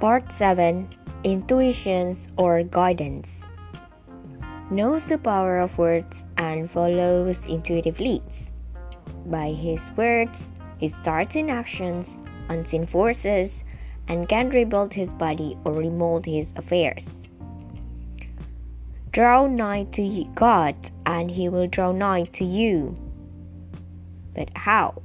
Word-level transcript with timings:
Part 0.00 0.32
7 0.32 0.88
Intuitions 1.24 2.26
or 2.38 2.62
Guidance 2.62 3.28
Knows 4.70 5.04
the 5.04 5.18
power 5.18 5.58
of 5.58 5.76
words 5.76 6.24
and 6.38 6.70
follows 6.70 7.44
intuitive 7.44 8.00
leads. 8.00 8.48
By 9.26 9.52
his 9.52 9.78
words, 9.98 10.48
he 10.78 10.88
starts 10.88 11.36
in 11.36 11.50
actions, 11.50 12.18
unseen 12.48 12.86
forces, 12.86 13.62
and 14.08 14.26
can 14.26 14.48
rebuild 14.48 14.94
his 14.94 15.10
body 15.20 15.58
or 15.64 15.74
remold 15.74 16.24
his 16.24 16.48
affairs. 16.56 17.04
Draw 19.12 19.48
nigh 19.48 19.84
to 19.92 20.24
God, 20.34 20.76
and 21.04 21.30
he 21.30 21.50
will 21.50 21.66
draw 21.66 21.92
nigh 21.92 22.24
to 22.40 22.44
you. 22.46 22.96
But 24.34 24.48
how? 24.56 25.02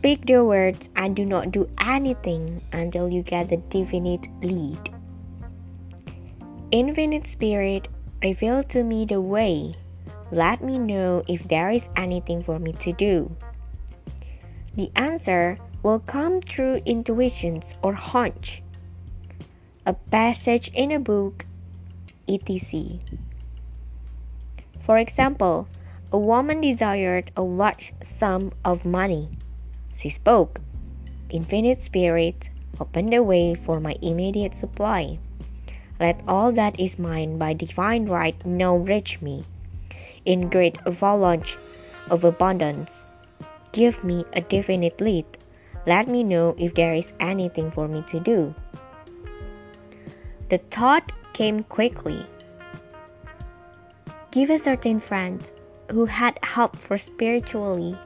Speak 0.00 0.24
the 0.24 0.42
words 0.42 0.88
and 0.96 1.14
do 1.14 1.26
not 1.26 1.52
do 1.52 1.68
anything 1.76 2.62
until 2.72 3.12
you 3.12 3.20
get 3.20 3.50
the 3.50 3.58
definite 3.58 4.28
lead. 4.40 4.80
Infinite 6.70 7.26
Spirit, 7.26 7.86
reveal 8.22 8.64
to 8.72 8.82
me 8.82 9.04
the 9.04 9.20
way. 9.20 9.74
Let 10.32 10.64
me 10.64 10.78
know 10.78 11.22
if 11.28 11.46
there 11.48 11.68
is 11.68 11.84
anything 11.96 12.42
for 12.42 12.58
me 12.58 12.72
to 12.80 12.94
do. 12.94 13.36
The 14.74 14.90
answer 14.96 15.58
will 15.82 16.00
come 16.00 16.40
through 16.40 16.80
intuitions 16.86 17.74
or 17.82 17.92
hunch, 17.92 18.62
a 19.84 19.92
passage 19.92 20.70
in 20.72 20.92
a 20.92 20.98
book, 20.98 21.44
etc. 22.26 23.00
For 24.86 24.96
example, 24.96 25.68
a 26.10 26.16
woman 26.18 26.62
desired 26.62 27.32
a 27.36 27.42
large 27.42 27.92
sum 28.00 28.52
of 28.64 28.86
money. 28.86 29.28
She 30.00 30.08
spoke. 30.08 30.62
Infinite 31.28 31.82
Spirit, 31.82 32.48
open 32.80 33.10
the 33.10 33.22
way 33.22 33.54
for 33.54 33.80
my 33.80 33.96
immediate 34.00 34.54
supply. 34.54 35.18
Let 36.00 36.22
all 36.26 36.52
that 36.52 36.80
is 36.80 36.98
mine 36.98 37.36
by 37.36 37.52
divine 37.52 38.06
right 38.06 38.34
now 38.46 38.76
reach 38.76 39.20
me. 39.20 39.44
In 40.24 40.48
great 40.48 40.78
avalanche 40.86 41.58
of 42.08 42.24
abundance, 42.24 43.04
give 43.72 44.02
me 44.02 44.24
a 44.32 44.40
definite 44.40 44.98
lead. 45.02 45.26
Let 45.86 46.08
me 46.08 46.24
know 46.24 46.56
if 46.58 46.74
there 46.74 46.94
is 46.94 47.12
anything 47.20 47.70
for 47.70 47.86
me 47.86 48.02
to 48.08 48.20
do. 48.20 48.54
The 50.48 50.58
thought 50.70 51.12
came 51.34 51.62
quickly. 51.64 52.24
Give 54.30 54.48
a 54.48 54.58
certain 54.58 55.00
friend 55.00 55.42
who 55.90 56.06
had 56.06 56.38
help 56.42 56.76
for 56.76 56.96
spiritually 56.96 57.98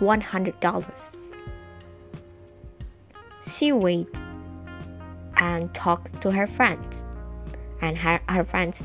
$100. 0.00 0.84
She 3.56 3.72
waited 3.72 4.20
and 5.36 5.72
talked 5.74 6.20
to 6.22 6.30
her 6.30 6.46
friends, 6.46 7.02
and 7.80 7.98
her, 7.98 8.20
her 8.28 8.44
friends 8.44 8.84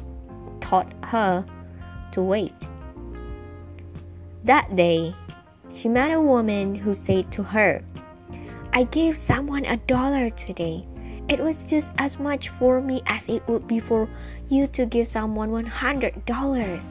taught 0.60 0.92
her 1.06 1.46
to 2.12 2.22
wait. 2.22 2.54
That 4.44 4.76
day, 4.76 5.14
she 5.74 5.88
met 5.88 6.12
a 6.12 6.22
woman 6.22 6.76
who 6.76 6.94
said 6.94 7.32
to 7.34 7.44
her, 7.44 7.84
I 8.74 8.84
gave 8.86 9.16
someone 9.18 9.66
a 9.66 9.78
dollar 9.78 10.30
today. 10.32 10.86
It 11.30 11.40
was 11.40 11.64
just 11.64 11.90
as 11.98 12.20
much 12.20 12.50
for 12.50 12.82
me 12.82 13.02
as 13.06 13.28
it 13.28 13.48
would 13.48 13.68
be 13.68 13.80
for 13.80 14.10
you 14.50 14.68
to 14.68 14.86
give 14.86 15.08
someone 15.08 15.52
$100. 15.52 16.82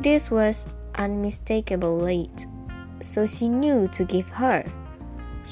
This 0.00 0.30
was 0.30 0.64
unmistakable 0.94 1.96
late, 1.96 2.46
so 3.02 3.26
she 3.26 3.48
knew 3.48 3.88
to 3.88 4.04
give 4.04 4.28
her. 4.28 4.64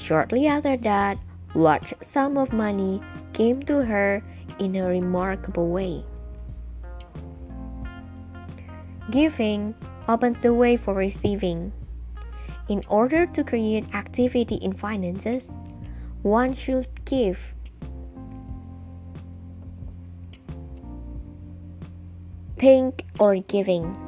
Shortly 0.05 0.45
after 0.45 0.77
that, 0.77 1.17
large 1.55 1.91
sum 2.03 2.37
of 2.37 2.53
money 2.53 3.01
came 3.33 3.63
to 3.63 3.83
her 3.83 4.21
in 4.59 4.75
a 4.75 4.85
remarkable 4.85 5.69
way. 5.69 6.05
Giving 9.09 9.73
opens 10.07 10.37
the 10.43 10.53
way 10.53 10.77
for 10.77 10.93
receiving. 10.93 11.73
In 12.69 12.83
order 12.87 13.25
to 13.25 13.43
create 13.43 13.95
activity 13.95 14.61
in 14.61 14.73
finances, 14.73 15.49
one 16.21 16.53
should 16.53 16.85
give. 17.05 17.39
Think 22.59 23.05
or 23.17 23.37
giving. 23.37 24.04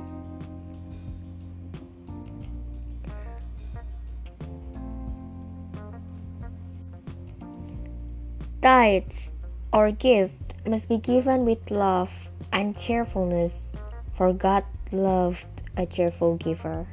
Tithes 8.68 9.32
or 9.72 9.92
gift 9.92 10.56
must 10.68 10.90
be 10.90 10.98
given 10.98 11.46
with 11.46 11.72
love 11.72 12.12
and 12.52 12.76
cheerfulness, 12.76 13.70
for 14.18 14.34
God 14.34 14.66
loved 14.92 15.48
a 15.78 15.86
cheerful 15.86 16.36
giver. 16.36 16.86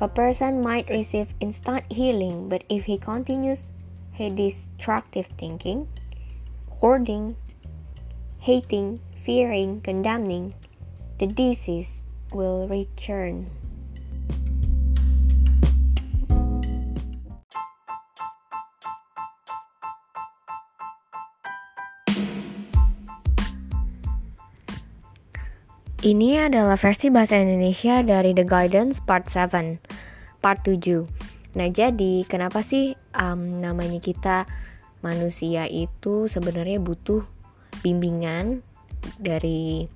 A 0.00 0.08
person 0.08 0.62
might 0.62 0.88
receive 0.88 1.28
instant 1.40 1.84
healing, 1.92 2.48
but 2.48 2.64
if 2.70 2.86
he 2.86 2.96
continues 2.96 3.60
his 4.12 4.32
destructive 4.32 5.26
thinking, 5.36 5.88
hoarding, 6.80 7.36
hating, 8.38 9.00
fearing, 9.26 9.82
condemning, 9.82 10.54
the 11.20 11.26
disease 11.26 12.00
will 12.32 12.66
return. 12.66 13.50
Ini 26.06 26.46
adalah 26.46 26.78
versi 26.78 27.10
bahasa 27.10 27.34
Indonesia 27.34 27.98
dari 27.98 28.30
The 28.30 28.46
Guidance 28.46 29.02
Part 29.02 29.26
7, 29.26 29.74
Part 30.38 30.62
7. 30.62 31.02
Nah, 31.58 31.66
jadi 31.66 32.22
kenapa 32.30 32.62
sih 32.62 32.94
um, 33.18 33.58
namanya 33.58 33.98
kita 33.98 34.46
manusia 35.02 35.66
itu 35.66 36.30
sebenarnya 36.30 36.78
butuh 36.78 37.26
bimbingan 37.82 38.62
dari 39.18 39.90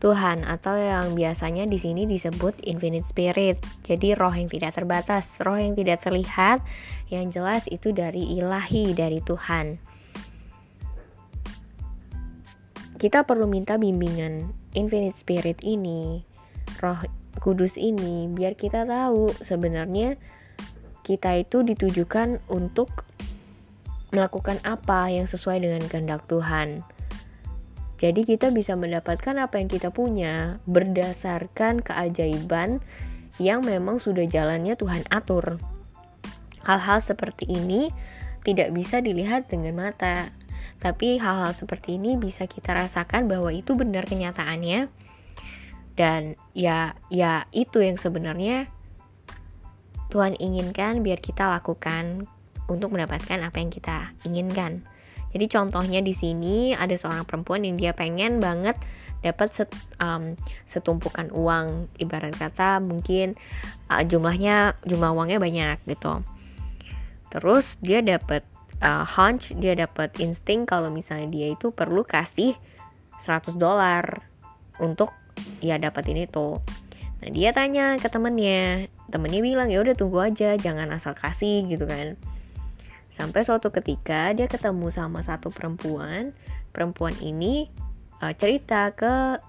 Tuhan 0.00 0.48
atau 0.48 0.80
yang 0.80 1.12
biasanya 1.12 1.68
di 1.68 1.76
sini 1.76 2.08
disebut 2.08 2.64
infinite 2.64 3.04
spirit. 3.04 3.60
Jadi 3.84 4.16
roh 4.16 4.32
yang 4.32 4.48
tidak 4.48 4.80
terbatas, 4.80 5.28
roh 5.44 5.60
yang 5.60 5.76
tidak 5.76 6.00
terlihat, 6.00 6.64
yang 7.12 7.28
jelas 7.28 7.68
itu 7.68 7.92
dari 7.92 8.32
ilahi, 8.40 8.96
dari 8.96 9.20
Tuhan. 9.20 9.76
Kita 12.96 13.28
perlu 13.28 13.44
minta 13.44 13.76
bimbingan 13.76 14.63
infinite 14.74 15.16
spirit 15.18 15.58
ini, 15.62 16.22
roh 16.82 17.00
kudus 17.40 17.74
ini, 17.74 18.30
biar 18.30 18.54
kita 18.54 18.86
tahu 18.86 19.30
sebenarnya 19.42 20.18
kita 21.06 21.40
itu 21.40 21.62
ditujukan 21.66 22.42
untuk 22.50 23.04
melakukan 24.14 24.62
apa 24.62 25.10
yang 25.10 25.26
sesuai 25.26 25.62
dengan 25.62 25.82
kehendak 25.90 26.22
Tuhan. 26.30 26.86
Jadi 27.98 28.26
kita 28.26 28.50
bisa 28.50 28.74
mendapatkan 28.74 29.38
apa 29.38 29.58
yang 29.58 29.70
kita 29.70 29.90
punya 29.90 30.58
berdasarkan 30.66 31.80
keajaiban 31.80 32.82
yang 33.42 33.66
memang 33.66 33.98
sudah 33.98 34.26
jalannya 34.26 34.78
Tuhan 34.78 35.02
atur. 35.10 35.58
Hal-hal 36.62 36.98
seperti 37.02 37.50
ini 37.50 37.90
tidak 38.46 38.76
bisa 38.76 39.00
dilihat 39.00 39.48
dengan 39.50 39.88
mata, 39.88 40.30
tapi 40.84 41.16
hal-hal 41.16 41.56
seperti 41.56 41.96
ini 41.96 42.20
bisa 42.20 42.44
kita 42.44 42.76
rasakan 42.76 43.24
bahwa 43.24 43.48
itu 43.48 43.72
benar 43.72 44.04
kenyataannya. 44.04 44.92
Dan 45.96 46.36
ya 46.52 46.92
ya 47.08 47.48
itu 47.56 47.80
yang 47.80 47.96
sebenarnya 47.96 48.68
Tuhan 50.12 50.36
inginkan 50.36 51.00
biar 51.00 51.24
kita 51.24 51.48
lakukan 51.56 52.28
untuk 52.68 52.92
mendapatkan 52.92 53.40
apa 53.40 53.56
yang 53.56 53.72
kita 53.72 54.12
inginkan. 54.28 54.84
Jadi 55.32 55.48
contohnya 55.48 56.04
di 56.04 56.12
sini 56.12 56.76
ada 56.76 56.92
seorang 56.94 57.24
perempuan 57.24 57.64
yang 57.64 57.80
dia 57.80 57.96
pengen 57.96 58.38
banget 58.38 58.76
dapat 59.24 59.56
set, 59.56 59.70
um, 59.98 60.36
setumpukan 60.68 61.32
uang, 61.32 61.88
ibarat 61.96 62.36
kata 62.36 62.78
mungkin 62.84 63.32
uh, 63.88 64.04
jumlahnya 64.04 64.76
jumlah 64.84 65.16
uangnya 65.16 65.40
banyak 65.40 65.80
gitu. 65.88 66.20
Terus 67.32 67.80
dia 67.80 68.04
dapat 68.04 68.44
uh, 68.84 69.02
hunch 69.08 69.56
dia 69.56 69.72
dapat 69.74 70.12
insting 70.20 70.68
kalau 70.68 70.92
misalnya 70.92 71.32
dia 71.32 71.56
itu 71.56 71.72
perlu 71.72 72.04
kasih 72.04 72.52
100 73.24 73.56
dolar 73.56 74.28
untuk 74.78 75.10
ya 75.64 75.80
dapatin 75.80 76.20
itu. 76.20 76.60
Nah 77.24 77.28
dia 77.32 77.56
tanya 77.56 77.96
ke 77.96 78.06
temennya. 78.12 78.92
Temennya 79.08 79.40
bilang 79.40 79.72
ya 79.72 79.80
udah 79.80 79.96
tunggu 79.96 80.20
aja 80.20 80.54
jangan 80.60 80.92
asal 80.92 81.16
kasih 81.16 81.64
gitu 81.66 81.88
kan. 81.88 82.20
Sampai 83.16 83.46
suatu 83.46 83.72
ketika 83.72 84.36
dia 84.36 84.44
ketemu 84.44 84.92
sama 84.92 85.24
satu 85.24 85.48
perempuan. 85.48 86.36
Perempuan 86.74 87.16
ini 87.24 87.72
uh, 88.20 88.34
cerita 88.36 88.92
ke 88.92 89.40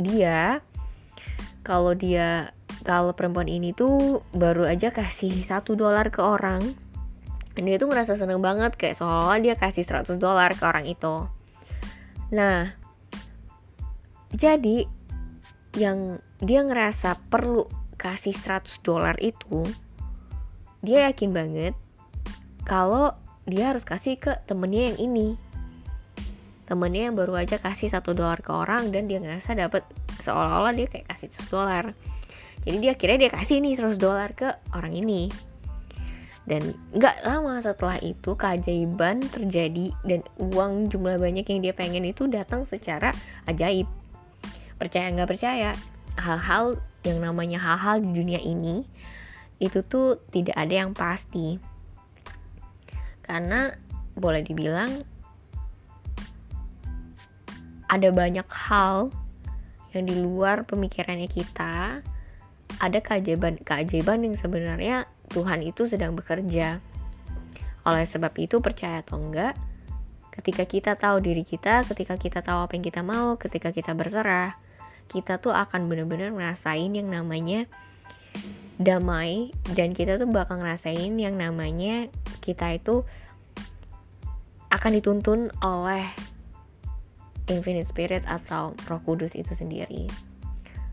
dia 0.00 0.64
kalau 1.66 1.92
dia 1.92 2.56
kalau 2.88 3.12
perempuan 3.12 3.48
ini 3.50 3.76
tuh 3.76 4.24
baru 4.32 4.64
aja 4.64 4.88
kasih 4.88 5.44
satu 5.44 5.76
dolar 5.76 6.08
ke 6.08 6.24
orang 6.24 6.72
dan 7.60 7.68
dia 7.68 7.76
tuh 7.76 7.92
ngerasa 7.92 8.16
seneng 8.16 8.40
banget 8.40 8.72
kayak 8.72 8.96
seolah 8.96 9.36
dia 9.36 9.52
kasih 9.52 9.84
100 9.84 10.16
dolar 10.16 10.48
ke 10.56 10.64
orang 10.64 10.88
itu. 10.88 11.28
Nah 12.32 12.72
jadi 14.32 14.88
yang 15.76 16.24
dia 16.40 16.64
ngerasa 16.64 17.20
perlu 17.28 17.68
kasih 18.00 18.32
100 18.32 18.80
dolar 18.80 19.12
itu 19.20 19.68
dia 20.80 21.12
yakin 21.12 21.36
banget 21.36 21.76
kalau 22.64 23.12
dia 23.44 23.76
harus 23.76 23.84
kasih 23.84 24.16
ke 24.16 24.40
temennya 24.48 24.96
yang 24.96 25.12
ini. 25.12 25.28
Temennya 26.64 27.12
yang 27.12 27.16
baru 27.20 27.44
aja 27.44 27.60
kasih 27.60 27.92
satu 27.92 28.16
dolar 28.16 28.40
ke 28.40 28.56
orang 28.56 28.88
dan 28.88 29.04
dia 29.04 29.20
ngerasa 29.20 29.52
dapat 29.52 29.84
seolah-olah 30.24 30.72
dia 30.72 30.88
kayak 30.88 31.12
kasih 31.12 31.28
100 31.28 31.52
dolar. 31.52 31.84
Jadi 32.64 32.76
dia 32.80 32.96
kira 32.96 33.20
dia 33.20 33.28
kasih 33.28 33.60
nih 33.60 33.76
100 33.76 34.00
dolar 34.00 34.32
ke 34.32 34.48
orang 34.72 34.96
ini 34.96 35.49
dan 36.50 36.74
nggak 36.90 37.22
lama 37.22 37.62
setelah 37.62 37.94
itu 38.02 38.34
keajaiban 38.34 39.22
terjadi 39.22 39.94
dan 40.02 40.26
uang 40.34 40.90
jumlah 40.90 41.14
banyak 41.22 41.46
yang 41.46 41.62
dia 41.62 41.70
pengen 41.70 42.02
itu 42.02 42.26
datang 42.26 42.66
secara 42.66 43.14
ajaib. 43.46 43.86
Percaya 44.74 45.14
nggak 45.14 45.30
percaya 45.30 45.70
hal-hal 46.18 46.82
yang 47.06 47.22
namanya 47.22 47.62
hal-hal 47.62 48.02
di 48.02 48.10
dunia 48.10 48.42
ini 48.42 48.82
itu 49.62 49.86
tuh 49.86 50.18
tidak 50.34 50.58
ada 50.58 50.74
yang 50.74 50.90
pasti. 50.90 51.62
Karena 53.22 53.70
boleh 54.18 54.42
dibilang 54.42 54.90
ada 57.86 58.10
banyak 58.10 58.48
hal 58.50 59.14
yang 59.94 60.02
di 60.02 60.18
luar 60.18 60.66
pemikirannya 60.66 61.30
kita 61.30 62.02
ada 62.82 62.98
keajaiban 62.98 63.62
keajaiban 63.62 64.26
yang 64.26 64.34
sebenarnya 64.34 65.06
Tuhan 65.30 65.62
itu 65.62 65.86
sedang 65.86 66.18
bekerja 66.18 66.82
oleh 67.86 68.04
sebab 68.04 68.34
itu 68.36 68.60
percaya 68.60 69.00
atau 69.00 69.16
enggak 69.16 69.56
ketika 70.34 70.64
kita 70.68 70.92
tahu 70.98 71.22
diri 71.22 71.42
kita 71.42 71.86
ketika 71.88 72.14
kita 72.20 72.44
tahu 72.44 72.68
apa 72.68 72.76
yang 72.76 72.84
kita 72.84 73.00
mau 73.00 73.38
ketika 73.40 73.72
kita 73.72 73.96
berserah 73.96 74.54
kita 75.10 75.42
tuh 75.42 75.50
akan 75.50 75.90
benar-benar 75.90 76.30
ngerasain 76.30 76.92
yang 76.92 77.10
namanya 77.10 77.66
damai 78.80 79.52
dan 79.74 79.92
kita 79.92 80.16
tuh 80.16 80.30
bakal 80.30 80.62
ngerasain 80.62 81.12
yang 81.18 81.36
namanya 81.36 82.08
kita 82.40 82.78
itu 82.78 83.02
akan 84.70 84.90
dituntun 84.96 85.50
oleh 85.60 86.08
Infinite 87.50 87.90
Spirit 87.90 88.22
atau 88.30 88.78
Roh 88.86 89.02
Kudus 89.02 89.34
itu 89.34 89.50
sendiri. 89.58 90.06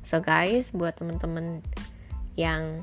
So 0.02 0.18
guys, 0.18 0.74
buat 0.74 0.98
temen-temen 0.98 1.62
yang 2.34 2.82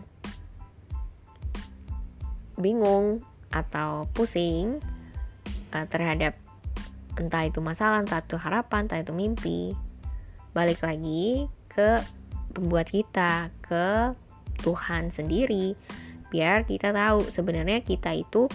bingung 2.59 3.23
atau 3.55 4.06
pusing 4.12 4.83
uh, 5.75 5.87
terhadap 5.91 6.35
entah 7.15 7.47
itu 7.47 7.62
masalah, 7.62 8.03
entah 8.03 8.23
itu 8.23 8.35
harapan, 8.35 8.91
entah 8.91 8.99
itu 8.99 9.15
mimpi, 9.15 9.71
balik 10.51 10.83
lagi 10.83 11.47
ke 11.71 12.03
pembuat 12.55 12.91
kita, 12.91 13.51
ke 13.62 14.15
Tuhan 14.62 15.11
sendiri, 15.11 15.79
biar 16.31 16.67
kita 16.67 16.91
tahu 16.91 17.27
sebenarnya 17.31 17.83
kita 17.83 18.15
itu 18.15 18.51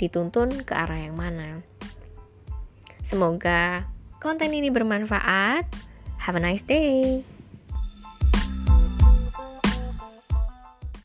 dituntun 0.00 0.64
ke 0.64 0.72
arah 0.72 1.00
yang 1.00 1.16
mana. 1.16 1.60
Semoga 3.08 3.84
konten 4.20 4.52
ini 4.52 4.72
bermanfaat. 4.72 5.68
Have 6.24 6.36
a 6.36 6.40
nice 6.40 6.64
day. 6.64 7.33